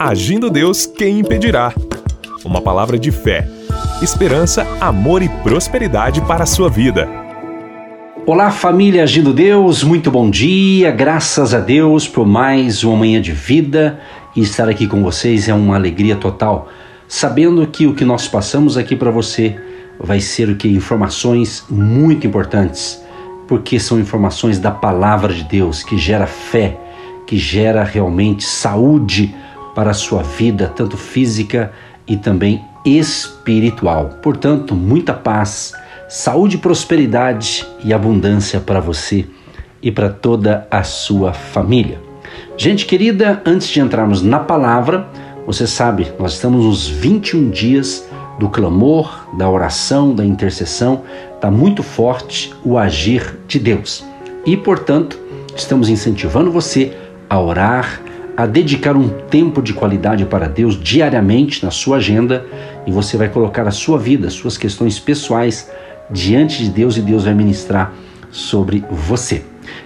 Agindo 0.00 0.48
Deus, 0.48 0.86
quem 0.86 1.18
impedirá? 1.18 1.74
Uma 2.44 2.62
palavra 2.62 2.96
de 2.96 3.10
fé, 3.10 3.48
esperança, 4.00 4.64
amor 4.80 5.24
e 5.24 5.28
prosperidade 5.28 6.20
para 6.20 6.44
a 6.44 6.46
sua 6.46 6.70
vida. 6.70 7.08
Olá, 8.24 8.52
família 8.52 9.02
Agindo 9.02 9.32
Deus, 9.32 9.82
muito 9.82 10.08
bom 10.08 10.30
dia, 10.30 10.92
graças 10.92 11.52
a 11.52 11.58
Deus 11.58 12.06
por 12.06 12.24
mais 12.24 12.84
uma 12.84 12.96
manhã 12.96 13.20
de 13.20 13.32
vida 13.32 13.98
e 14.36 14.40
estar 14.40 14.68
aqui 14.68 14.86
com 14.86 15.02
vocês 15.02 15.48
é 15.48 15.52
uma 15.52 15.74
alegria 15.74 16.14
total, 16.14 16.68
sabendo 17.08 17.66
que 17.66 17.88
o 17.88 17.92
que 17.92 18.04
nós 18.04 18.28
passamos 18.28 18.76
aqui 18.76 18.94
para 18.94 19.10
você 19.10 19.60
vai 19.98 20.20
ser 20.20 20.48
o 20.48 20.54
que? 20.54 20.68
Informações 20.68 21.64
muito 21.68 22.24
importantes, 22.24 23.02
porque 23.48 23.80
são 23.80 23.98
informações 23.98 24.60
da 24.60 24.70
palavra 24.70 25.34
de 25.34 25.42
Deus 25.42 25.82
que 25.82 25.98
gera 25.98 26.28
fé, 26.28 26.78
que 27.26 27.36
gera 27.36 27.82
realmente 27.82 28.44
saúde 28.44 29.34
para 29.78 29.92
a 29.92 29.94
sua 29.94 30.24
vida, 30.24 30.66
tanto 30.66 30.96
física 30.96 31.70
e 32.04 32.16
também 32.16 32.60
espiritual. 32.84 34.18
Portanto, 34.20 34.74
muita 34.74 35.14
paz, 35.14 35.72
saúde, 36.08 36.58
prosperidade 36.58 37.64
e 37.84 37.94
abundância 37.94 38.58
para 38.58 38.80
você 38.80 39.24
e 39.80 39.92
para 39.92 40.08
toda 40.08 40.66
a 40.68 40.82
sua 40.82 41.32
família. 41.32 42.00
Gente 42.56 42.86
querida, 42.86 43.40
antes 43.46 43.68
de 43.68 43.78
entrarmos 43.78 44.20
na 44.20 44.40
palavra, 44.40 45.06
você 45.46 45.64
sabe, 45.64 46.12
nós 46.18 46.32
estamos 46.32 46.64
nos 46.64 46.88
21 46.88 47.48
dias 47.48 48.04
do 48.36 48.48
clamor, 48.48 49.28
da 49.38 49.48
oração, 49.48 50.12
da 50.12 50.26
intercessão, 50.26 51.04
está 51.36 51.52
muito 51.52 51.84
forte 51.84 52.52
o 52.64 52.76
agir 52.76 53.38
de 53.46 53.60
Deus. 53.60 54.04
E, 54.44 54.56
portanto, 54.56 55.16
estamos 55.54 55.88
incentivando 55.88 56.50
você 56.50 56.96
a 57.30 57.40
orar, 57.40 58.07
a 58.38 58.46
dedicar 58.46 58.96
um 58.96 59.08
tempo 59.08 59.60
de 59.60 59.72
qualidade 59.72 60.24
para 60.24 60.46
Deus 60.46 60.80
diariamente 60.80 61.64
na 61.64 61.72
sua 61.72 61.96
agenda 61.96 62.46
e 62.86 62.92
você 62.92 63.16
vai 63.16 63.28
colocar 63.28 63.66
a 63.66 63.72
sua 63.72 63.98
vida, 63.98 64.30
suas 64.30 64.56
questões 64.56 64.96
pessoais 64.96 65.68
diante 66.08 66.62
de 66.62 66.70
Deus 66.70 66.96
e 66.96 67.00
Deus 67.00 67.24
vai 67.24 67.34
ministrar 67.34 67.92
sobre 68.30 68.84
você. 68.88 69.42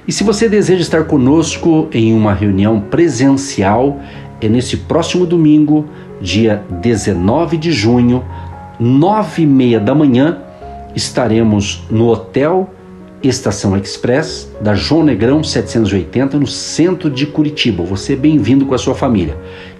E 0.07 0.13
se 0.13 0.23
você 0.23 0.51
deseja 0.51 0.83
estar 0.83 1.05
conosco 1.05 1.89
em 1.95 2.13
uma 2.13 2.35
reunião 2.35 2.79
presencial, 2.79 3.99
é 4.39 4.51
nesse 4.51 4.77
próximo 4.77 5.25
domingo, 5.25 5.89
dia 6.21 6.63
19 6.83 7.57
de 7.57 7.73
junho, 7.73 8.23
nove 8.79 9.45
e 9.45 9.47
meia 9.47 9.81
da 9.81 9.95
manhã, 9.95 10.37
estaremos 10.95 11.85
no 11.91 12.09
Hotel 12.09 12.69
Estação 13.23 13.77
Express 13.77 14.51
da 14.61 14.75
João 14.75 15.05
Negrão 15.05 15.45
780 15.45 16.39
no 16.39 16.47
centro 16.47 17.09
de 17.09 17.27
Curitiba. 17.27 17.85
Você 17.85 18.15
é 18.15 18.17
bem-vindo 18.17 18.67
com 18.67 18.75
a 18.75 18.79
sua 18.79 18.95
família. 18.95 19.37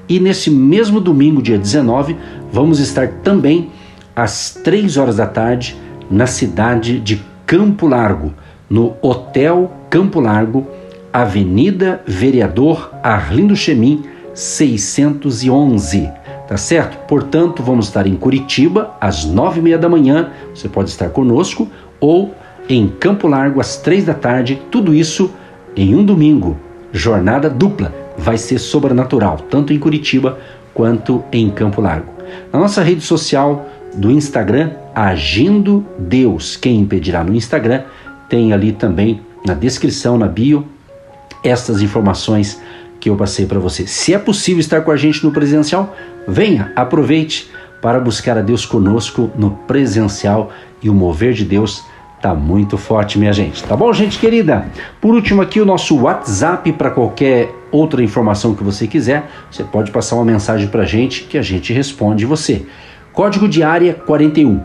E 0.09 0.21
nesse 0.21 0.51
mesmo 0.51 1.01
domingo, 1.01 1.43
dia 1.43 1.59
19, 1.59 2.17
vamos 2.53 2.79
estar 2.79 3.09
também 3.23 3.71
às 4.15 4.51
três 4.63 4.97
horas 4.97 5.17
da 5.17 5.27
tarde 5.27 5.77
na 6.11 6.27
cidade 6.27 7.01
de 7.01 7.21
Campo 7.47 7.89
Largo, 7.89 8.33
no 8.71 8.95
Hotel 9.03 9.73
Campo 9.91 10.21
Largo, 10.21 10.67
Avenida 11.13 12.01
Vereador 12.07 12.93
Arlindo 13.03 13.57
Chemin, 13.57 14.05
611 14.35 16.23
tá 16.53 16.59
certo? 16.59 16.99
Portanto, 17.07 17.63
vamos 17.63 17.87
estar 17.87 18.07
em 18.07 18.15
Curitiba 18.15 18.95
às 19.01 19.25
nove 19.25 19.61
e 19.61 19.63
meia 19.63 19.79
da 19.79 19.89
manhã, 19.89 20.31
você 20.55 20.69
pode 20.69 20.91
estar 20.91 21.09
conosco, 21.09 21.67
ou 21.99 22.35
em 22.69 22.89
Campo 22.89 23.27
Largo 23.27 23.61
às 23.61 23.77
três 23.77 24.05
da 24.05 24.15
tarde, 24.15 24.61
tudo 24.71 24.95
isso 24.95 25.31
em 25.77 25.95
um 25.95 26.05
domingo. 26.05 26.57
Jornada 26.93 27.49
dupla, 27.49 27.95
vai 28.17 28.37
ser 28.37 28.59
sobrenatural, 28.59 29.39
tanto 29.51 29.73
em 29.73 29.79
Curitiba 29.79 30.39
quanto 30.75 31.25
em 31.33 31.51
Campo 31.51 31.81
Largo. 31.81 32.13
Na 32.53 32.59
nossa 32.59 32.83
rede 32.83 33.03
social 33.03 33.67
do 33.95 34.11
Instagram, 34.11 34.71
Agindo 34.95 35.87
Deus, 35.99 36.55
quem 36.57 36.81
impedirá 36.81 37.25
no 37.25 37.35
Instagram, 37.35 37.83
tem 38.29 38.53
ali 38.53 38.73
também 38.73 39.23
na 39.47 39.55
descrição, 39.55 40.19
na 40.19 40.27
bio, 40.27 40.67
estas 41.43 41.81
informações 41.81 42.61
que 43.01 43.09
eu 43.09 43.17
passei 43.17 43.47
para 43.47 43.59
você. 43.59 43.87
Se 43.87 44.13
é 44.13 44.19
possível 44.19 44.61
estar 44.61 44.83
com 44.83 44.91
a 44.91 44.97
gente 44.97 45.25
no 45.25 45.33
presencial, 45.33 45.97
venha, 46.29 46.73
aproveite 46.77 47.51
para 47.81 47.99
buscar 47.99 48.37
a 48.37 48.43
Deus 48.43 48.67
conosco 48.67 49.31
no 49.37 49.51
presencial 49.51 50.53
e 50.83 50.89
o 50.89 50.95
mover 50.95 51.33
de 51.33 51.45
Deus 51.45 51.83
tá 52.23 52.33
muito 52.33 52.79
forte, 52.79 53.19
minha 53.19 53.33
gente. 53.33 53.65
Tá 53.65 53.77
bom, 53.77 53.93
gente 53.93 54.17
querida? 54.17 54.67
Por 55.01 55.13
último 55.13 55.43
aqui 55.43 55.61
o 55.61 55.67
nosso 55.67 55.99
WhatsApp 55.99 56.73
para 56.75 56.89
qualquer 56.89 57.53
outra 57.73 58.01
informação 58.01 58.55
que 58.55 58.63
você 58.63 58.87
quiser, 58.87 59.29
você 59.51 59.65
pode 59.65 59.91
passar 59.91 60.15
uma 60.15 60.25
mensagem 60.25 60.69
para 60.69 60.83
a 60.83 60.87
gente 60.87 61.25
que 61.25 61.37
a 61.37 61.43
gente 61.43 61.73
responde 61.73 62.25
você. 62.25 62.65
Código 63.13 63.49
de 63.49 63.65
área 63.65 63.93
41 63.93 64.61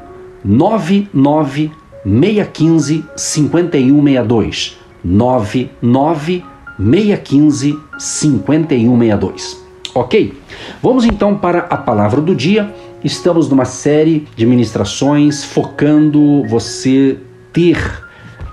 99 0.45 1.71
615 2.05 3.03
5162 3.15 4.77
99 5.03 6.45
615 6.77 7.79
5162. 7.97 9.65
Ok? 9.95 10.39
Vamos 10.81 11.05
então 11.05 11.35
para 11.35 11.59
a 11.71 11.77
palavra 11.77 12.21
do 12.21 12.35
dia. 12.35 12.71
Estamos 13.03 13.49
numa 13.49 13.65
série 13.65 14.27
de 14.35 14.45
ministrações 14.45 15.43
focando 15.43 16.43
você 16.47 17.17
ter 17.57 18.03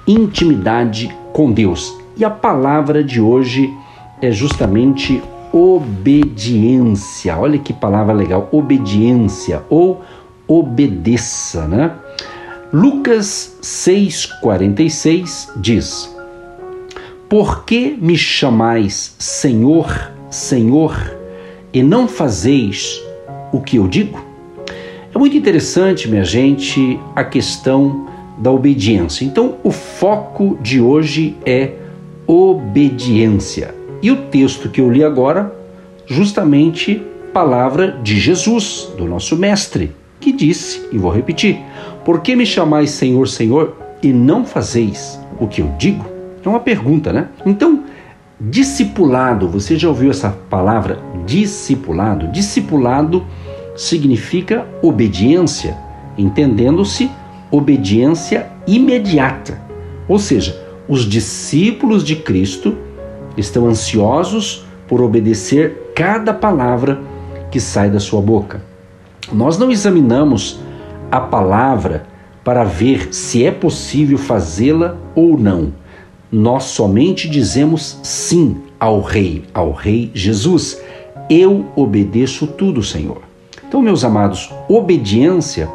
intimidade 0.06 1.14
com 1.34 1.52
Deus. 1.52 1.94
E 2.16 2.24
a 2.24 2.30
palavra 2.30 3.04
de 3.04 3.20
hoje 3.20 3.70
é 4.22 4.30
justamente 4.30 5.22
obediência. 5.52 7.36
Olha 7.36 7.58
que 7.58 7.74
palavra 7.74 8.14
legal, 8.14 8.48
obediência 8.50 9.62
ou 9.68 10.02
obedeça, 10.48 11.66
né? 11.66 11.90
Lucas 12.72 13.58
6:46 13.62 15.50
diz: 15.56 16.16
por 17.28 17.66
que 17.66 17.98
me 18.00 18.16
chamais 18.16 19.16
Senhor, 19.18 20.12
Senhor, 20.30 20.96
e 21.74 21.82
não 21.82 22.08
fazeis 22.08 23.02
o 23.52 23.60
que 23.60 23.76
eu 23.76 23.86
digo? 23.86 24.24
É 25.14 25.18
muito 25.18 25.36
interessante, 25.36 26.08
minha 26.08 26.24
gente, 26.24 26.98
a 27.14 27.22
questão 27.22 28.13
da 28.38 28.50
obediência. 28.50 29.24
Então, 29.24 29.56
o 29.62 29.70
foco 29.70 30.58
de 30.60 30.80
hoje 30.80 31.36
é 31.44 31.72
obediência. 32.26 33.74
E 34.02 34.10
o 34.10 34.16
texto 34.16 34.68
que 34.68 34.80
eu 34.80 34.90
li 34.90 35.04
agora, 35.04 35.54
justamente 36.06 37.02
palavra 37.32 37.98
de 38.02 38.18
Jesus, 38.18 38.92
do 38.96 39.06
nosso 39.06 39.36
mestre, 39.36 39.92
que 40.20 40.32
disse, 40.32 40.88
e 40.92 40.98
vou 40.98 41.10
repetir: 41.10 41.60
Por 42.04 42.20
que 42.20 42.36
me 42.36 42.46
chamais 42.46 42.90
Senhor, 42.90 43.28
Senhor, 43.28 43.76
e 44.02 44.12
não 44.12 44.44
fazeis 44.44 45.18
o 45.38 45.46
que 45.46 45.60
eu 45.60 45.70
digo? 45.78 46.04
É 46.44 46.48
uma 46.48 46.60
pergunta, 46.60 47.12
né? 47.12 47.28
Então, 47.46 47.84
discipulado, 48.40 49.48
você 49.48 49.76
já 49.76 49.88
ouviu 49.88 50.10
essa 50.10 50.30
palavra 50.50 50.98
discipulado? 51.24 52.28
Discipulado 52.28 53.24
significa 53.74 54.66
obediência, 54.82 55.76
entendendo-se 56.18 57.10
obediência 57.54 58.50
imediata. 58.66 59.60
Ou 60.08 60.18
seja, 60.18 60.60
os 60.88 61.08
discípulos 61.08 62.04
de 62.04 62.16
Cristo 62.16 62.76
estão 63.36 63.66
ansiosos 63.66 64.64
por 64.88 65.00
obedecer 65.00 65.92
cada 65.94 66.32
palavra 66.32 67.00
que 67.50 67.60
sai 67.60 67.90
da 67.90 68.00
sua 68.00 68.20
boca. 68.20 68.62
Nós 69.32 69.58
não 69.58 69.70
examinamos 69.70 70.60
a 71.10 71.20
palavra 71.20 72.06
para 72.42 72.64
ver 72.64 73.14
se 73.14 73.44
é 73.44 73.50
possível 73.50 74.18
fazê-la 74.18 74.96
ou 75.14 75.38
não 75.38 75.72
nós 76.34 76.64
somente 76.64 77.28
dizemos 77.28 78.00
sim 78.02 78.56
ao 78.80 79.00
Rei, 79.00 79.44
ao 79.54 79.70
Rei 79.70 80.10
Jesus. 80.12 80.82
Eu 81.30 81.66
obedeço 81.76 82.48
tudo, 82.48 82.82
Senhor. 82.82 83.22
Então, 83.66 83.80
meus 83.80 84.04
amados, 84.04 84.50
obediência 84.68 85.68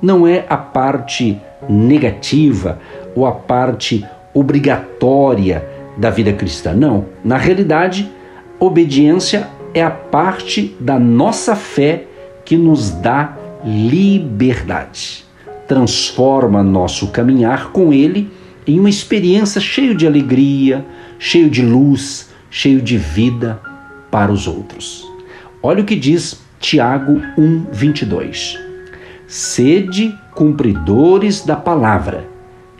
não 0.00 0.26
é 0.26 0.44
a 0.48 0.56
parte 0.56 1.40
negativa 1.68 2.78
ou 3.14 3.26
a 3.26 3.32
parte 3.32 4.04
obrigatória 4.32 5.66
da 5.96 6.10
vida 6.10 6.32
cristã. 6.32 6.72
Não. 6.72 7.06
Na 7.24 7.36
realidade, 7.36 8.10
obediência 8.58 9.48
é 9.74 9.82
a 9.82 9.90
parte 9.90 10.74
da 10.80 10.98
nossa 10.98 11.54
fé 11.54 12.04
que 12.44 12.56
nos 12.56 12.90
dá 12.90 13.36
liberdade. 13.64 15.24
Transforma 15.68 16.62
nosso 16.62 17.08
caminhar 17.08 17.70
com 17.70 17.92
Ele 17.92 18.30
em 18.66 18.78
uma 18.78 18.90
experiência 18.90 19.60
cheio 19.60 19.94
de 19.94 20.06
alegria, 20.06 20.84
cheio 21.18 21.48
de 21.50 21.62
luz, 21.62 22.30
cheio 22.50 22.80
de 22.80 22.96
vida 22.96 23.60
para 24.10 24.32
os 24.32 24.46
outros. 24.46 25.08
Olha 25.62 25.82
o 25.82 25.86
que 25.86 25.94
diz 25.94 26.40
Tiago 26.58 27.20
1:22. 27.38 28.69
Sede 29.32 30.18
cumpridores 30.34 31.44
da 31.44 31.54
palavra, 31.54 32.28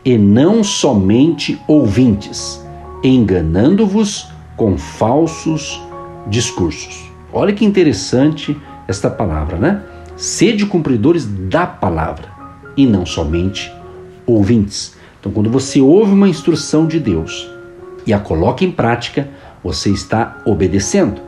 e 0.05 0.19
não 0.19 0.65
somente 0.65 1.57
ouvintes, 1.69 2.61
enganando-vos 3.05 4.27
com 4.57 4.77
falsos 4.77 5.81
discursos. 6.27 7.09
Olha 7.33 7.53
que 7.53 7.65
interessante 7.65 8.61
esta 8.89 9.09
palavra, 9.09 9.59
né? 9.59 9.83
Sede 10.17 10.67
cumpridores 10.67 11.25
da 11.25 11.69
palavra 11.69 12.29
e 12.77 12.85
não 12.85 13.07
somente 13.07 13.73
ouvintes. 14.27 14.97
Então, 15.21 15.31
quando 15.31 15.51
você 15.51 15.81
ouve 15.81 16.13
uma 16.13 16.29
instrução 16.29 16.85
de 16.85 16.99
Deus 16.99 17.49
e 18.05 18.13
a 18.13 18.19
coloca 18.19 18.65
em 18.65 18.73
prática, 18.73 19.29
você 19.63 19.91
está 19.91 20.39
obedecendo. 20.45 21.21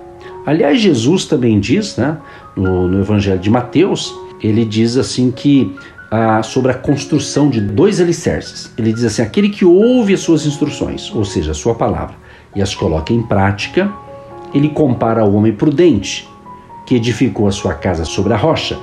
Aliás, 0.44 0.80
Jesus 0.80 1.26
também 1.26 1.60
diz, 1.60 1.96
né, 1.96 2.18
no, 2.56 2.88
no 2.88 2.98
Evangelho 2.98 3.38
de 3.38 3.48
Mateus, 3.48 4.12
ele 4.42 4.64
diz 4.64 4.96
assim 4.96 5.30
que 5.30 5.74
ah, 6.10 6.42
sobre 6.42 6.70
a 6.70 6.74
construção 6.74 7.48
de 7.48 7.60
dois 7.60 8.00
alicerces. 8.00 8.70
Ele 8.76 8.92
diz 8.92 9.04
assim: 9.04 9.22
aquele 9.22 9.48
que 9.48 9.64
ouve 9.64 10.12
as 10.12 10.20
suas 10.20 10.44
instruções, 10.44 11.10
ou 11.14 11.24
seja, 11.24 11.52
a 11.52 11.54
sua 11.54 11.74
palavra, 11.74 12.14
e 12.54 12.60
as 12.60 12.74
coloca 12.74 13.14
em 13.14 13.22
prática, 13.22 13.90
ele 14.52 14.68
compara 14.68 15.22
ao 15.22 15.32
homem 15.32 15.52
prudente, 15.52 16.28
que 16.86 16.96
edificou 16.96 17.48
a 17.48 17.52
sua 17.52 17.72
casa 17.74 18.04
sobre 18.04 18.34
a 18.34 18.36
rocha. 18.36 18.78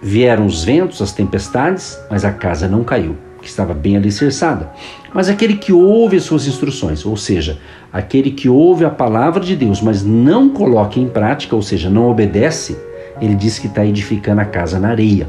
Vieram 0.00 0.46
os 0.46 0.64
ventos, 0.64 1.02
as 1.02 1.12
tempestades, 1.12 1.98
mas 2.10 2.24
a 2.24 2.32
casa 2.32 2.68
não 2.68 2.84
caiu, 2.84 3.16
que 3.42 3.48
estava 3.48 3.74
bem 3.74 3.96
alicerçada. 3.96 4.72
Mas 5.12 5.28
aquele 5.28 5.56
que 5.56 5.72
ouve 5.72 6.16
as 6.16 6.22
suas 6.22 6.46
instruções, 6.46 7.04
ou 7.04 7.16
seja, 7.16 7.58
aquele 7.92 8.30
que 8.30 8.48
ouve 8.48 8.84
a 8.84 8.90
palavra 8.90 9.42
de 9.42 9.56
Deus, 9.56 9.82
mas 9.82 10.02
não 10.02 10.48
coloca 10.48 10.98
em 10.98 11.08
prática, 11.08 11.54
ou 11.54 11.62
seja, 11.62 11.90
não 11.90 12.10
obedece, 12.10 12.78
ele 13.20 13.34
diz 13.34 13.58
que 13.58 13.66
está 13.66 13.84
edificando 13.84 14.40
a 14.40 14.44
casa 14.44 14.78
na 14.78 14.88
areia. 14.88 15.28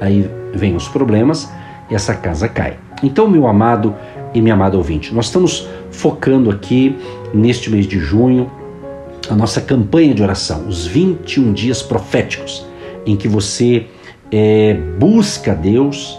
Aí 0.00 0.28
vem 0.54 0.74
os 0.74 0.88
problemas 0.88 1.50
e 1.90 1.94
essa 1.94 2.14
casa 2.14 2.48
cai. 2.48 2.76
Então, 3.02 3.28
meu 3.28 3.46
amado 3.46 3.94
e 4.34 4.40
minha 4.40 4.54
amada 4.54 4.76
ouvinte, 4.76 5.14
nós 5.14 5.26
estamos 5.26 5.68
focando 5.90 6.50
aqui 6.50 6.96
neste 7.34 7.70
mês 7.70 7.86
de 7.86 7.98
junho 7.98 8.50
a 9.28 9.34
nossa 9.34 9.60
campanha 9.60 10.14
de 10.14 10.22
oração, 10.22 10.66
os 10.66 10.86
21 10.86 11.52
dias 11.52 11.82
proféticos, 11.82 12.66
em 13.06 13.16
que 13.16 13.28
você 13.28 13.86
é, 14.30 14.74
busca 14.98 15.54
Deus, 15.54 16.18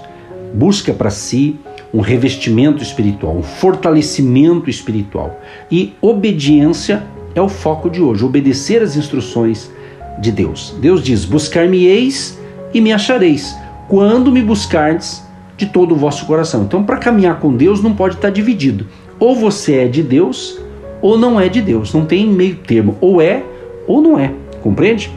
busca 0.53 0.93
para 0.93 1.09
si 1.09 1.59
um 1.93 2.01
revestimento 2.01 2.81
espiritual, 2.81 3.35
um 3.35 3.43
fortalecimento 3.43 4.69
espiritual. 4.69 5.39
E 5.69 5.93
obediência 6.01 7.03
é 7.35 7.41
o 7.41 7.49
foco 7.49 7.89
de 7.89 8.01
hoje, 8.01 8.23
obedecer 8.23 8.81
as 8.81 8.95
instruções 8.95 9.71
de 10.19 10.31
Deus. 10.31 10.75
Deus 10.79 11.03
diz: 11.03 11.25
Buscar-me-eis 11.25 12.39
e 12.73 12.81
me 12.81 12.91
achareis, 12.91 13.55
quando 13.87 14.31
me 14.31 14.41
buscardes 14.41 15.23
de 15.57 15.65
todo 15.67 15.93
o 15.93 15.97
vosso 15.97 16.25
coração. 16.25 16.63
Então, 16.63 16.83
para 16.83 16.97
caminhar 16.97 17.39
com 17.39 17.55
Deus, 17.55 17.81
não 17.81 17.93
pode 17.93 18.15
estar 18.15 18.29
dividido. 18.29 18.87
Ou 19.19 19.35
você 19.35 19.75
é 19.75 19.87
de 19.87 20.01
Deus, 20.01 20.59
ou 21.01 21.17
não 21.17 21.39
é 21.39 21.47
de 21.47 21.61
Deus. 21.61 21.93
Não 21.93 22.05
tem 22.05 22.27
meio 22.27 22.55
termo. 22.55 22.97
Ou 22.99 23.21
é, 23.21 23.43
ou 23.87 24.01
não 24.01 24.17
é. 24.17 24.33
Compreende? 24.61 25.11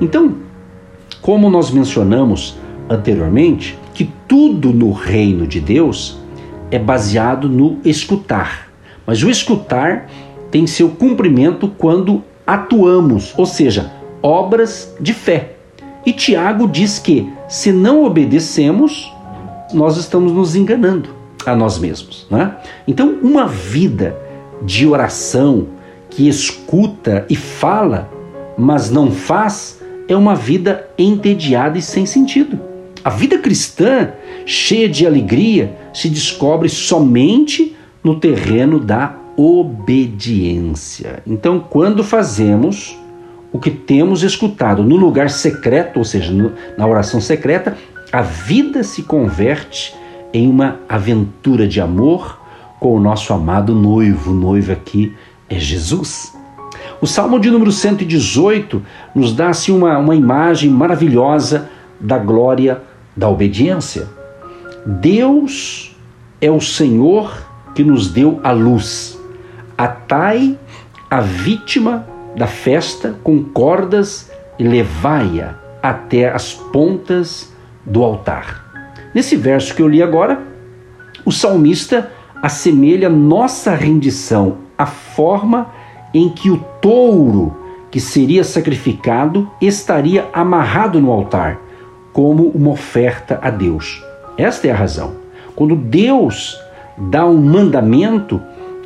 Então, 0.00 0.36
como 1.22 1.48
nós 1.48 1.70
mencionamos 1.70 2.56
anteriormente, 2.88 3.78
que 3.94 4.10
tudo 4.28 4.72
no 4.72 4.92
reino 4.92 5.46
de 5.46 5.60
Deus 5.60 6.18
é 6.70 6.78
baseado 6.78 7.48
no 7.48 7.78
escutar. 7.84 8.68
Mas 9.06 9.22
o 9.22 9.30
escutar 9.30 10.08
tem 10.50 10.66
seu 10.66 10.90
cumprimento 10.90 11.68
quando 11.78 12.22
atuamos, 12.46 13.34
ou 13.36 13.46
seja, 13.46 13.92
obras 14.26 14.92
de 15.00 15.14
fé. 15.14 15.52
E 16.04 16.12
Tiago 16.12 16.66
diz 16.66 16.98
que 16.98 17.32
se 17.48 17.70
não 17.70 18.04
obedecemos, 18.04 19.12
nós 19.72 19.96
estamos 19.96 20.32
nos 20.32 20.56
enganando 20.56 21.10
a 21.46 21.54
nós 21.54 21.78
mesmos. 21.78 22.26
Né? 22.28 22.56
Então, 22.88 23.18
uma 23.22 23.46
vida 23.46 24.16
de 24.62 24.84
oração 24.86 25.68
que 26.10 26.28
escuta 26.28 27.24
e 27.30 27.36
fala, 27.36 28.10
mas 28.58 28.90
não 28.90 29.12
faz, 29.12 29.80
é 30.08 30.16
uma 30.16 30.34
vida 30.34 30.88
entediada 30.98 31.78
e 31.78 31.82
sem 31.82 32.04
sentido. 32.04 32.58
A 33.04 33.10
vida 33.10 33.38
cristã, 33.38 34.10
cheia 34.44 34.88
de 34.88 35.06
alegria, 35.06 35.76
se 35.94 36.08
descobre 36.08 36.68
somente 36.68 37.76
no 38.02 38.18
terreno 38.18 38.80
da 38.80 39.14
obediência. 39.36 41.22
Então, 41.24 41.60
quando 41.60 42.02
fazemos 42.02 42.96
o 43.56 43.58
que 43.58 43.70
temos 43.70 44.22
escutado 44.22 44.82
no 44.82 44.96
lugar 44.96 45.30
secreto, 45.30 45.96
ou 45.96 46.04
seja, 46.04 46.30
no, 46.30 46.52
na 46.76 46.86
oração 46.86 47.22
secreta, 47.22 47.74
a 48.12 48.20
vida 48.20 48.82
se 48.82 49.02
converte 49.02 49.94
em 50.30 50.46
uma 50.46 50.76
aventura 50.86 51.66
de 51.66 51.80
amor 51.80 52.38
com 52.78 52.94
o 52.94 53.00
nosso 53.00 53.32
amado 53.32 53.74
noivo. 53.74 54.30
O 54.30 54.34
noivo 54.34 54.72
aqui 54.72 55.14
é 55.48 55.58
Jesus. 55.58 56.36
O 57.00 57.06
Salmo 57.06 57.40
de 57.40 57.50
número 57.50 57.72
118 57.72 58.82
nos 59.14 59.32
dá 59.32 59.48
assim 59.48 59.72
uma, 59.72 59.96
uma 59.96 60.14
imagem 60.14 60.68
maravilhosa 60.68 61.70
da 61.98 62.18
glória 62.18 62.82
da 63.16 63.26
obediência. 63.26 64.06
Deus 64.84 65.96
é 66.42 66.50
o 66.50 66.60
Senhor 66.60 67.42
que 67.74 67.82
nos 67.82 68.10
deu 68.10 68.38
a 68.44 68.52
luz. 68.52 69.18
Atai 69.78 70.58
a 71.08 71.22
vítima 71.22 72.06
da 72.36 72.46
festa 72.46 73.16
com 73.24 73.42
cordas 73.42 74.30
e 74.58 74.64
levai-a 74.64 75.54
até 75.82 76.28
as 76.28 76.52
pontas 76.52 77.52
do 77.84 78.04
altar. 78.04 78.64
Nesse 79.14 79.36
verso 79.36 79.74
que 79.74 79.80
eu 79.80 79.88
li 79.88 80.02
agora, 80.02 80.42
o 81.24 81.32
salmista 81.32 82.10
assemelha 82.42 83.08
nossa 83.08 83.74
rendição 83.74 84.58
à 84.76 84.84
forma 84.84 85.70
em 86.12 86.28
que 86.28 86.50
o 86.50 86.58
touro 86.80 87.56
que 87.90 88.00
seria 88.00 88.44
sacrificado 88.44 89.50
estaria 89.60 90.28
amarrado 90.32 91.00
no 91.00 91.10
altar, 91.10 91.58
como 92.12 92.48
uma 92.48 92.70
oferta 92.70 93.38
a 93.42 93.48
Deus. 93.48 94.04
Esta 94.36 94.68
é 94.68 94.70
a 94.70 94.76
razão. 94.76 95.16
Quando 95.54 95.74
Deus 95.74 96.60
dá 96.98 97.24
um 97.24 97.38
mandamento, 97.38 98.40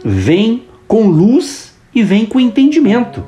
vem 0.04 0.64
com 0.86 1.08
luz 1.08 1.74
e 1.94 2.02
vem 2.02 2.24
com 2.24 2.38
entendimento. 2.38 3.24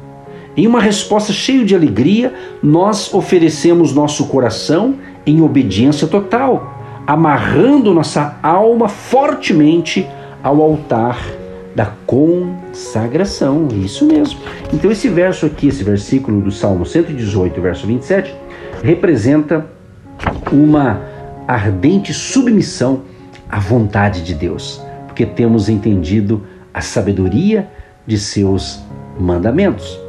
Em 0.57 0.67
uma 0.67 0.81
resposta 0.81 1.33
cheia 1.33 1.65
de 1.65 1.75
alegria, 1.75 2.35
nós 2.63 3.13
oferecemos 3.15 3.95
nosso 3.95 4.27
coração 4.27 4.97
em 5.25 5.41
obediência 5.41 6.07
total, 6.07 7.03
amarrando 7.07 7.95
nossa 7.95 8.39
alma 8.43 8.89
fortemente 8.89 10.07
ao 10.43 10.61
altar 10.61 11.19
da 11.75 11.87
consagração. 12.07 13.69
Isso 13.73 14.05
mesmo. 14.05 14.41
Então, 14.73 14.91
esse 14.91 15.09
verso 15.09 15.47
aqui, 15.47 15.69
esse 15.69 15.83
versículo 15.83 16.43
do 16.43 16.51
Salmo 16.51 16.85
118, 16.85 17.61
verso 17.61 17.87
27, 17.87 18.35
representa 18.83 19.67
uma 20.53 21.01
ardente 21.49 22.13
submissão 22.13 23.03
à 23.49 23.59
vontade 23.59 24.23
de 24.23 24.35
Deus, 24.35 24.83
porque 25.07 25.25
temos 25.25 25.71
entendido 25.71 26.43
a 26.75 26.83
sabedoria 26.83 27.69
de 28.07 28.19
seus 28.19 28.81
mandamentos. 29.19 30.02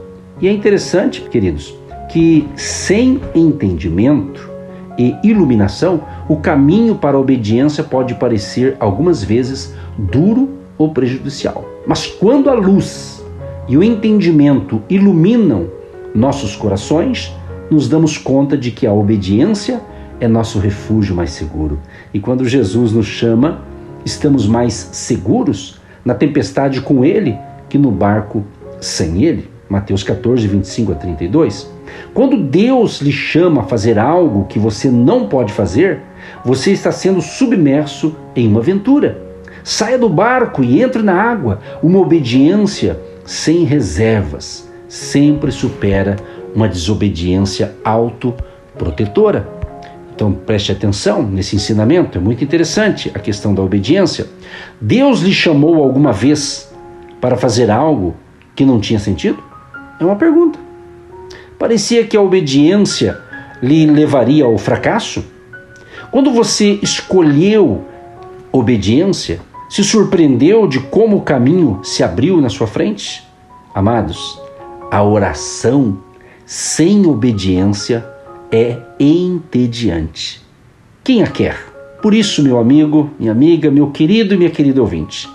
E 0.44 0.48
é 0.50 0.52
interessante, 0.52 1.22
queridos, 1.22 1.74
que 2.12 2.46
sem 2.58 3.22
entendimento 3.34 4.52
e 5.00 5.16
iluminação, 5.24 6.04
o 6.28 6.36
caminho 6.36 6.96
para 6.96 7.16
a 7.16 7.20
obediência 7.22 7.82
pode 7.82 8.16
parecer 8.16 8.76
algumas 8.78 9.24
vezes 9.24 9.74
duro 9.98 10.50
ou 10.78 10.90
prejudicial. 10.90 11.64
Mas 11.88 12.08
quando 12.08 12.50
a 12.50 12.54
luz 12.56 13.24
e 13.70 13.78
o 13.78 13.82
entendimento 13.82 14.82
iluminam 14.90 15.70
nossos 16.14 16.58
corações, 16.58 17.34
nos 17.72 17.88
damos 17.88 18.18
conta 18.18 18.58
de 18.58 18.70
que 18.70 18.86
a 18.86 18.92
obediência 18.92 19.80
é 20.20 20.28
nosso 20.28 20.60
refúgio 20.60 21.16
mais 21.16 21.30
seguro. 21.30 21.80
E 22.14 22.20
quando 22.20 22.44
Jesus 22.44 22.92
nos 22.92 23.06
chama, 23.06 23.62
estamos 24.04 24.46
mais 24.46 24.74
seguros 24.74 25.80
na 26.04 26.14
tempestade 26.14 26.82
com 26.82 27.06
Ele 27.06 27.38
que 27.70 27.78
no 27.78 27.90
barco 27.90 28.44
sem 28.82 29.24
Ele. 29.24 29.53
Mateus 29.74 30.04
14, 30.04 30.48
25 30.48 30.92
a 30.92 30.96
32. 30.96 31.68
Quando 32.14 32.38
Deus 32.38 33.02
lhe 33.02 33.12
chama 33.12 33.62
a 33.62 33.66
fazer 33.66 33.98
algo 33.98 34.46
que 34.46 34.60
você 34.60 34.88
não 34.88 35.28
pode 35.28 35.52
fazer, 35.52 36.00
você 36.46 36.72
está 36.72 36.92
sendo 36.92 37.24
submerso 37.24 38.16
em 38.36 38.48
uma 38.48 38.60
aventura. 38.60 39.20
Saia 39.64 39.98
do 39.98 40.08
barco 40.08 40.64
e 40.64 40.80
entre 40.80 41.02
na 41.02 41.20
água. 41.20 41.60
Uma 41.82 41.98
obediência 41.98 43.00
sem 43.26 43.64
reservas 43.64 44.70
sempre 44.88 45.52
supera 45.52 46.18
uma 46.54 46.70
desobediência 46.70 47.74
autoprotetora. 47.84 49.50
Então 50.14 50.32
preste 50.32 50.72
atenção 50.72 51.24
nesse 51.24 51.56
ensinamento, 51.56 52.20
é 52.20 52.22
muito 52.22 52.44
interessante 52.44 53.12
a 53.16 53.18
questão 53.18 53.56
da 53.56 53.64
obediência. 53.64 54.28
Deus 54.80 55.22
lhe 55.22 55.34
chamou 55.34 55.84
alguma 55.84 56.14
vez 56.14 56.72
para 57.20 57.36
fazer 57.36 57.72
algo 57.72 58.14
que 58.56 58.64
não 58.64 58.80
tinha 58.80 59.00
sentido? 59.00 59.53
É 60.00 60.06
uma 60.06 60.16
pergunta. 60.16 60.60
Parecia 61.58 62.06
que 62.06 62.18
a 62.18 62.22
obediência 62.22 63.20
lhe 63.62 63.86
levaria 63.86 64.46
ao 64.46 64.58
fracasso? 64.58 65.24
Quando 66.12 66.32
você 66.32 66.80
escolheu 66.82 67.84
obediência, 68.52 69.40
se 69.70 69.84
surpreendeu 69.84 70.68
de 70.68 70.80
como 70.80 71.18
o 71.18 71.22
caminho 71.22 71.80
se 71.84 72.04
abriu 72.04 72.40
na 72.40 72.50
sua 72.50 72.68
frente? 72.68 73.24
Amados, 73.74 74.40
a 74.92 75.02
oração 75.02 75.98
sem 76.46 77.08
obediência 77.08 78.06
é 78.52 78.78
entediante. 79.00 80.42
Quem 81.04 81.24
a 81.24 81.28
quer? 81.28 81.58
Por 82.02 82.14
isso, 82.14 82.44
meu 82.44 82.60
amigo, 82.60 83.10
minha 83.18 83.32
amiga, 83.32 83.72
meu 83.72 83.90
querido 83.90 84.36
e 84.36 84.38
minha 84.38 84.52
querida 84.52 84.82
ouvinte, 84.82 85.28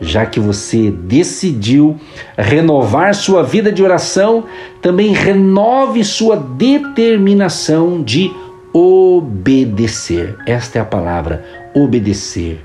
já 0.00 0.24
que 0.24 0.40
você 0.40 0.90
decidiu 0.90 1.98
renovar 2.36 3.14
sua 3.14 3.42
vida 3.42 3.70
de 3.70 3.82
oração, 3.82 4.44
também 4.80 5.12
renove 5.12 6.02
sua 6.02 6.36
determinação 6.36 8.02
de 8.02 8.32
obedecer. 8.72 10.36
Esta 10.46 10.78
é 10.78 10.80
a 10.82 10.84
palavra, 10.84 11.44
obedecer. 11.74 12.64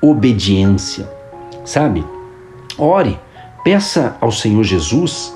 Obediência. 0.00 1.08
Sabe? 1.64 2.04
Ore, 2.78 3.18
peça 3.62 4.16
ao 4.20 4.32
Senhor 4.32 4.62
Jesus 4.64 5.34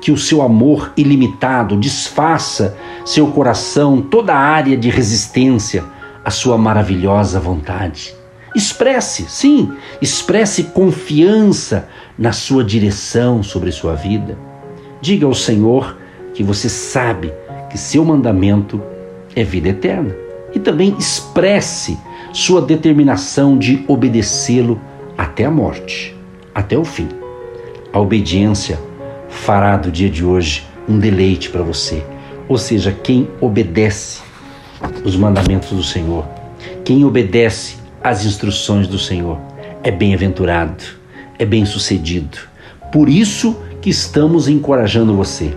que 0.00 0.12
o 0.12 0.18
seu 0.18 0.42
amor 0.42 0.92
ilimitado 0.96 1.76
desfaça 1.76 2.76
seu 3.04 3.28
coração, 3.28 4.00
toda 4.00 4.32
a 4.32 4.38
área 4.38 4.76
de 4.76 4.88
resistência 4.88 5.84
à 6.24 6.30
sua 6.30 6.56
maravilhosa 6.56 7.40
vontade. 7.40 8.17
Expresse, 8.58 9.24
sim, 9.28 9.70
expresse 10.02 10.64
confiança 10.64 11.88
na 12.18 12.32
sua 12.32 12.64
direção 12.64 13.40
sobre 13.40 13.70
sua 13.70 13.94
vida. 13.94 14.36
Diga 15.00 15.26
ao 15.26 15.32
Senhor 15.32 15.96
que 16.34 16.42
você 16.42 16.68
sabe 16.68 17.32
que 17.70 17.78
seu 17.78 18.04
mandamento 18.04 18.82
é 19.36 19.44
vida 19.44 19.68
eterna. 19.68 20.12
E 20.52 20.58
também 20.58 20.96
expresse 20.98 21.96
sua 22.32 22.60
determinação 22.60 23.56
de 23.56 23.84
obedecê-lo 23.86 24.80
até 25.16 25.44
a 25.44 25.52
morte, 25.52 26.16
até 26.52 26.76
o 26.76 26.84
fim. 26.84 27.08
A 27.92 28.00
obediência 28.00 28.76
fará 29.28 29.76
do 29.76 29.88
dia 29.88 30.10
de 30.10 30.24
hoje 30.24 30.66
um 30.88 30.98
deleite 30.98 31.48
para 31.48 31.62
você. 31.62 32.02
Ou 32.48 32.58
seja, 32.58 32.90
quem 32.90 33.28
obedece 33.40 34.20
os 35.04 35.14
mandamentos 35.14 35.70
do 35.70 35.84
Senhor, 35.84 36.26
quem 36.84 37.04
obedece 37.04 37.86
às 38.02 38.24
instruções 38.24 38.86
do 38.86 38.98
Senhor, 38.98 39.38
é 39.82 39.90
bem-aventurado, 39.90 40.84
é 41.38 41.44
bem-sucedido. 41.44 42.38
Por 42.92 43.08
isso 43.08 43.56
que 43.80 43.90
estamos 43.90 44.48
encorajando 44.48 45.16
você. 45.16 45.54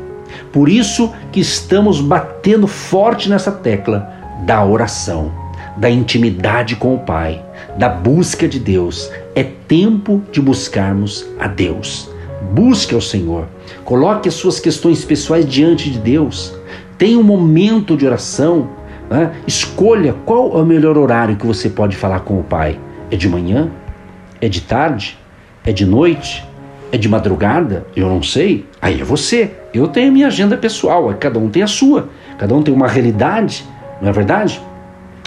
Por 0.52 0.70
isso 0.70 1.12
que 1.32 1.40
estamos 1.40 2.02
batendo 2.02 2.68
forte 2.68 3.30
nessa 3.30 3.52
tecla 3.52 4.12
da 4.46 4.64
oração, 4.66 5.32
da 5.78 5.90
intimidade 5.90 6.76
com 6.76 6.96
o 6.96 7.00
Pai, 7.00 7.44
da 7.78 7.90
busca 7.90 8.48
de 8.48 8.60
Deus. 8.60 9.10
É 9.34 9.44
tempo 9.44 10.22
de 10.32 10.42
buscarmos 10.42 11.26
a 11.40 11.48
Deus. 11.48 12.10
Busque 12.52 12.94
ao 12.94 13.02
Senhor. 13.02 13.48
Coloque 13.86 14.28
as 14.28 14.36
suas 14.36 14.60
questões 14.60 15.06
pessoais 15.06 15.46
diante 15.46 15.90
de 15.90 16.00
Deus. 16.00 16.54
Tenha 16.98 17.18
um 17.18 17.24
momento 17.24 17.96
de 17.96 18.06
oração. 18.06 18.70
Né? 19.12 19.32
Escolha 19.46 20.16
qual 20.26 20.58
é 20.58 20.62
o 20.62 20.66
melhor 20.66 20.98
horário 20.98 21.36
que 21.36 21.46
você 21.46 21.70
pode 21.70 21.98
falar 21.98 22.22
com 22.22 22.40
o 22.40 22.44
Pai. 22.44 22.80
É 23.12 23.18
de 23.18 23.28
manhã? 23.28 23.70
É 24.40 24.48
de 24.48 24.62
tarde? 24.62 25.20
É 25.66 25.74
de 25.74 25.86
noite? 25.86 26.48
É 26.94 26.98
de 26.98 27.10
madrugada? 27.10 27.86
Eu 27.94 28.08
não 28.08 28.24
sei. 28.24 28.66
Aí 28.82 29.02
é 29.02 29.04
você. 29.04 29.52
Eu 29.74 29.90
tenho 29.90 30.08
a 30.08 30.12
minha 30.12 30.28
agenda 30.28 30.56
pessoal. 30.56 31.14
Cada 31.20 31.38
um 31.38 31.50
tem 31.50 31.62
a 31.62 31.68
sua. 31.68 32.08
Cada 32.38 32.56
um 32.56 32.64
tem 32.64 32.74
uma 32.74 32.88
realidade. 32.88 33.66
Não 34.02 34.08
é 34.08 34.14
verdade? 34.14 34.62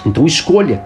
Então 0.07 0.25
escolha 0.25 0.83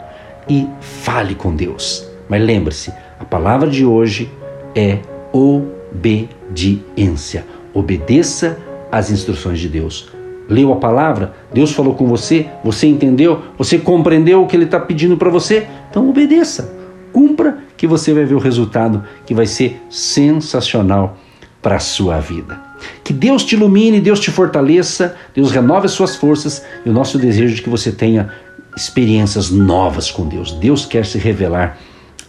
e 0.49 0.67
fale 0.81 1.37
com 1.37 1.55
Deus. 1.55 2.05
Mas 2.28 2.43
lembre-se, 2.43 2.93
a 3.21 3.25
palavra 3.25 3.71
de 3.71 3.85
hoje 3.85 4.28
é 4.75 4.99
obediência. 5.33 6.26
Obedeça 7.73 8.59
às 8.90 9.09
instruções 9.11 9.61
de 9.61 9.69
Deus. 9.69 10.17
Leu 10.49 10.73
a 10.73 10.76
palavra? 10.76 11.35
Deus 11.52 11.73
falou 11.73 11.95
com 11.95 12.07
você? 12.07 12.47
Você 12.64 12.87
entendeu? 12.87 13.43
Você 13.59 13.78
compreendeu 13.78 14.43
o 14.43 14.47
que 14.47 14.57
Ele 14.57 14.64
está 14.64 14.81
pedindo 14.81 15.17
para 15.17 15.31
você? 15.31 15.67
Então 15.90 16.09
obedeça. 16.09 16.75
Cumpra 17.12 17.59
que 17.76 17.87
você 17.87 18.14
vai 18.14 18.25
ver 18.25 18.35
o 18.35 18.38
resultado 18.38 19.05
que 19.26 19.35
vai 19.35 19.47
ser 19.47 19.81
sensacional 19.90 21.17
para 21.61 21.76
a 21.76 21.81
sua 21.81 22.19
vida. 22.21 22.61
Que 23.02 23.12
Deus 23.12 23.45
te 23.45 23.55
ilumine, 23.55 24.00
Deus 24.00 24.21
te 24.21 24.31
fortaleça, 24.31 25.17
Deus 25.35 25.50
renove 25.50 25.87
as 25.87 25.93
suas 25.93 26.17
forças 26.17 26.64
e 26.85 26.88
o 26.88 26.93
nosso 26.93 27.19
desejo 27.19 27.55
de 27.55 27.62
que 27.62 27.69
você 27.69 27.90
tenha 27.90 28.33
experiências 28.76 29.50
novas 29.50 30.11
com 30.11 30.26
Deus. 30.26 30.52
Deus 30.52 30.87
quer 30.87 31.05
se 31.05 31.19
revelar 31.19 31.76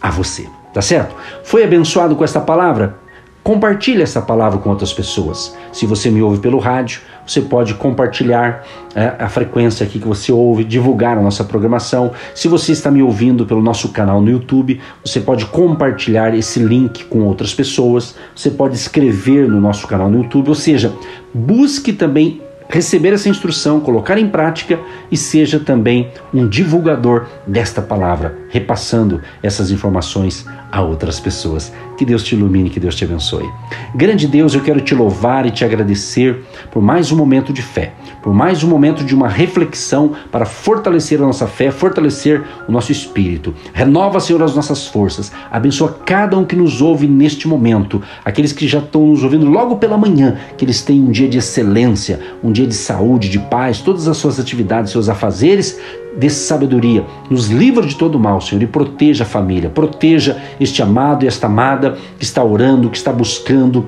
a 0.00 0.10
você. 0.10 0.46
Tá 0.72 0.82
certo? 0.82 1.14
Foi 1.42 1.64
abençoado 1.64 2.14
com 2.14 2.24
esta 2.24 2.40
palavra? 2.40 2.96
Compartilhe 3.42 4.02
essa 4.02 4.20
palavra 4.20 4.58
com 4.58 4.70
outras 4.70 4.92
pessoas. 4.92 5.56
Se 5.72 5.86
você 5.86 6.10
me 6.10 6.22
ouve 6.22 6.38
pelo 6.38 6.58
rádio, 6.58 7.00
você 7.30 7.40
pode 7.40 7.74
compartilhar 7.74 8.66
é, 8.92 9.14
a 9.20 9.28
frequência 9.28 9.86
aqui 9.86 10.00
que 10.00 10.08
você 10.08 10.32
ouve, 10.32 10.64
divulgar 10.64 11.16
a 11.16 11.22
nossa 11.22 11.44
programação. 11.44 12.10
Se 12.34 12.48
você 12.48 12.72
está 12.72 12.90
me 12.90 13.00
ouvindo 13.04 13.46
pelo 13.46 13.62
nosso 13.62 13.90
canal 13.90 14.20
no 14.20 14.28
YouTube, 14.28 14.80
você 15.04 15.20
pode 15.20 15.46
compartilhar 15.46 16.34
esse 16.34 16.58
link 16.58 17.04
com 17.04 17.20
outras 17.20 17.54
pessoas. 17.54 18.16
Você 18.34 18.50
pode 18.50 18.74
escrever 18.74 19.48
no 19.48 19.60
nosso 19.60 19.86
canal 19.86 20.10
no 20.10 20.24
YouTube, 20.24 20.48
ou 20.48 20.56
seja, 20.56 20.92
busque 21.32 21.92
também 21.92 22.42
receber 22.68 23.12
essa 23.12 23.28
instrução, 23.28 23.78
colocar 23.78 24.18
em 24.18 24.28
prática 24.28 24.80
e 25.10 25.16
seja 25.16 25.60
também 25.60 26.08
um 26.34 26.48
divulgador 26.48 27.26
desta 27.46 27.80
palavra, 27.80 28.38
repassando 28.48 29.20
essas 29.40 29.70
informações 29.70 30.46
a 30.70 30.82
outras 30.82 31.18
pessoas. 31.18 31.72
Que 31.96 32.04
Deus 32.04 32.22
te 32.22 32.34
ilumine, 32.34 32.70
que 32.70 32.80
Deus 32.80 32.94
te 32.94 33.04
abençoe. 33.04 33.48
Grande 33.94 34.26
Deus, 34.26 34.54
eu 34.54 34.62
quero 34.62 34.80
te 34.80 34.94
louvar 34.94 35.46
e 35.46 35.50
te 35.50 35.64
agradecer 35.64 36.44
por 36.70 36.82
mais 36.82 37.10
um 37.10 37.16
momento 37.16 37.52
de 37.52 37.62
fé, 37.62 37.92
por 38.22 38.34
mais 38.34 38.62
um 38.62 38.68
momento 38.68 39.04
de 39.04 39.14
uma 39.14 39.28
reflexão 39.28 40.12
para 40.30 40.44
fortalecer 40.44 41.20
a 41.20 41.26
nossa 41.26 41.46
fé, 41.46 41.70
fortalecer 41.70 42.42
o 42.68 42.72
nosso 42.72 42.92
espírito. 42.92 43.54
Renova, 43.72 44.20
Senhor, 44.20 44.42
as 44.42 44.54
nossas 44.54 44.86
forças. 44.86 45.32
Abençoa 45.50 45.98
cada 46.04 46.36
um 46.36 46.44
que 46.44 46.56
nos 46.56 46.80
ouve 46.80 47.06
neste 47.06 47.48
momento, 47.48 48.02
aqueles 48.24 48.52
que 48.52 48.68
já 48.68 48.78
estão 48.78 49.06
nos 49.06 49.22
ouvindo 49.22 49.46
logo 49.46 49.76
pela 49.76 49.96
manhã, 49.96 50.36
que 50.56 50.64
eles 50.64 50.82
tenham 50.82 51.06
um 51.06 51.10
dia 51.10 51.28
de 51.28 51.38
excelência, 51.38 52.20
um 52.42 52.52
dia 52.52 52.66
de 52.66 52.74
saúde, 52.74 53.28
de 53.28 53.38
paz, 53.38 53.80
todas 53.80 54.08
as 54.08 54.16
suas 54.16 54.38
atividades, 54.38 54.92
seus 54.92 55.08
afazeres 55.08 55.78
dê 56.16 56.28
sabedoria, 56.28 57.04
nos 57.30 57.48
livra 57.48 57.86
de 57.86 57.94
todo 57.94 58.18
mal, 58.18 58.40
Senhor, 58.40 58.62
e 58.62 58.66
proteja 58.66 59.24
a 59.24 59.26
família, 59.26 59.70
proteja 59.70 60.40
este 60.58 60.82
amado 60.82 61.24
e 61.24 61.28
esta 61.28 61.46
amada 61.46 61.96
que 62.18 62.24
está 62.24 62.42
orando, 62.42 62.90
que 62.90 62.96
está 62.96 63.12
buscando 63.12 63.86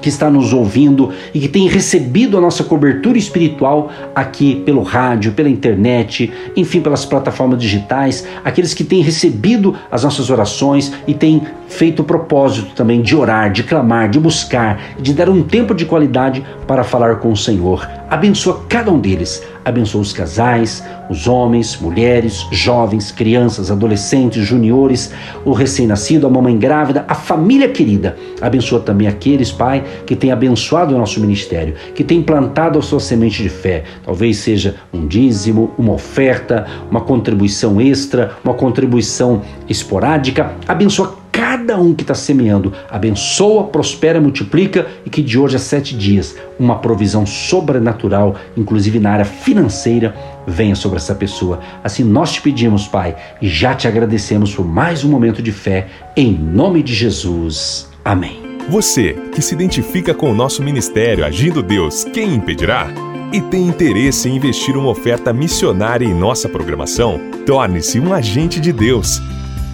que 0.00 0.08
está 0.08 0.30
nos 0.30 0.52
ouvindo 0.52 1.12
e 1.32 1.40
que 1.40 1.48
tem 1.48 1.68
recebido 1.68 2.36
a 2.36 2.40
nossa 2.40 2.64
cobertura 2.64 3.18
espiritual 3.18 3.90
aqui 4.14 4.56
pelo 4.64 4.82
rádio, 4.82 5.32
pela 5.32 5.48
internet, 5.48 6.32
enfim, 6.56 6.80
pelas 6.80 7.04
plataformas 7.04 7.60
digitais, 7.60 8.26
aqueles 8.44 8.74
que 8.74 8.84
têm 8.84 9.02
recebido 9.02 9.74
as 9.90 10.04
nossas 10.04 10.30
orações 10.30 10.92
e 11.06 11.14
têm 11.14 11.42
feito 11.68 12.02
o 12.02 12.04
propósito 12.04 12.74
também 12.74 13.02
de 13.02 13.16
orar, 13.16 13.50
de 13.50 13.62
clamar, 13.62 14.08
de 14.08 14.20
buscar, 14.20 14.80
de 15.00 15.12
dar 15.12 15.28
um 15.28 15.42
tempo 15.42 15.74
de 15.74 15.84
qualidade 15.84 16.44
para 16.66 16.84
falar 16.84 17.16
com 17.16 17.32
o 17.32 17.36
Senhor. 17.36 17.88
Abençoa 18.08 18.64
cada 18.68 18.90
um 18.90 18.98
deles. 18.98 19.42
Abençoa 19.66 20.00
os 20.00 20.12
casais, 20.12 20.84
os 21.10 21.26
homens, 21.26 21.76
mulheres, 21.76 22.46
jovens, 22.52 23.10
crianças, 23.10 23.68
adolescentes, 23.68 24.46
juniores, 24.46 25.12
o 25.44 25.50
recém-nascido, 25.50 26.24
a 26.24 26.30
mamãe 26.30 26.56
grávida, 26.56 27.04
a 27.08 27.16
família 27.16 27.68
querida. 27.68 28.16
Abençoa 28.40 28.78
também 28.78 29.08
aqueles, 29.08 29.50
Pai, 29.50 29.82
que 30.06 30.14
têm 30.14 30.30
abençoado 30.30 30.94
o 30.94 30.98
nosso 30.98 31.20
ministério, 31.20 31.74
que 31.96 32.04
têm 32.04 32.22
plantado 32.22 32.78
a 32.78 32.82
sua 32.82 33.00
semente 33.00 33.42
de 33.42 33.48
fé. 33.48 33.82
Talvez 34.04 34.36
seja 34.36 34.76
um 34.94 35.04
dízimo, 35.04 35.72
uma 35.76 35.94
oferta, 35.94 36.64
uma 36.88 37.00
contribuição 37.00 37.80
extra, 37.80 38.36
uma 38.44 38.54
contribuição 38.54 39.42
esporádica. 39.68 40.52
Abençoa 40.68 41.25
cada 41.46 41.78
um 41.78 41.94
que 41.94 42.02
está 42.02 42.12
semeando. 42.12 42.72
Abençoa, 42.90 43.68
prospera, 43.68 44.20
multiplica 44.20 44.88
e 45.04 45.10
que 45.10 45.22
de 45.22 45.38
hoje 45.38 45.54
a 45.54 45.60
sete 45.60 45.96
dias 45.96 46.34
uma 46.58 46.80
provisão 46.80 47.24
sobrenatural, 47.24 48.34
inclusive 48.56 48.98
na 48.98 49.12
área 49.12 49.24
financeira, 49.24 50.12
venha 50.44 50.74
sobre 50.74 50.96
essa 50.96 51.14
pessoa. 51.14 51.60
Assim 51.84 52.02
nós 52.02 52.32
te 52.32 52.42
pedimos, 52.42 52.88
Pai, 52.88 53.14
e 53.40 53.46
já 53.48 53.76
te 53.76 53.86
agradecemos 53.86 54.52
por 54.56 54.66
mais 54.66 55.04
um 55.04 55.08
momento 55.08 55.40
de 55.40 55.52
fé, 55.52 55.86
em 56.16 56.32
nome 56.32 56.82
de 56.82 56.92
Jesus. 56.92 57.88
Amém. 58.04 58.42
Você 58.68 59.12
que 59.32 59.40
se 59.40 59.54
identifica 59.54 60.12
com 60.12 60.32
o 60.32 60.34
nosso 60.34 60.64
ministério 60.64 61.24
Agindo 61.24 61.62
Deus, 61.62 62.02
quem 62.02 62.34
impedirá? 62.34 62.88
E 63.32 63.40
tem 63.40 63.68
interesse 63.68 64.28
em 64.28 64.34
investir 64.34 64.76
uma 64.76 64.90
oferta 64.90 65.32
missionária 65.32 66.04
em 66.04 66.14
nossa 66.14 66.48
programação? 66.48 67.20
Torne-se 67.46 68.00
um 68.00 68.12
agente 68.12 68.58
de 68.58 68.72
Deus 68.72 69.20